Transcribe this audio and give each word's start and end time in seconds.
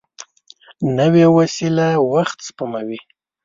نوې 0.97 1.25
وسېله 1.37 1.89
وخت 2.13 2.37
سپموي 2.47 2.99